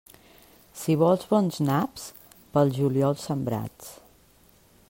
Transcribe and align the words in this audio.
Si 0.83 0.95
vols 1.01 1.25
bons 1.33 1.59
naps, 1.67 2.07
pel 2.57 2.75
juliol 2.79 3.23
sembrats. 3.29 3.97